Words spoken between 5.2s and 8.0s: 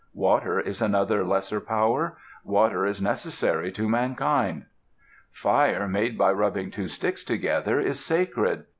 Fire made by rubbing two sticks together